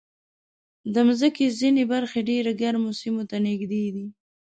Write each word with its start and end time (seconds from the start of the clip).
د 0.93 0.95
مځکې 1.07 1.45
ځینې 1.59 1.83
برخې 1.93 2.19
ډېر 2.29 2.45
ګرمو 2.61 2.91
سیمو 2.99 3.23
ته 3.29 3.37
نږدې 3.47 3.85
دي. 3.95 4.07